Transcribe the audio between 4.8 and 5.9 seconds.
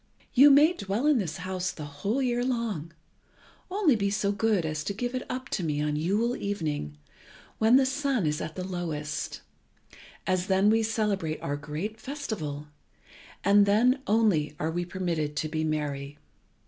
to give it up to me